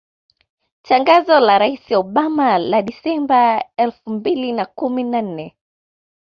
Tangazo 0.87 1.37
la 1.39 1.55
Rais 1.59 1.83
Obama 2.03 2.49
la 2.71 2.81
Disemba 2.81 3.65
elfu 3.77 4.09
mbili 4.09 4.51
na 4.51 4.65
kumi 4.65 5.03
na 5.03 5.21
nne 5.21 5.57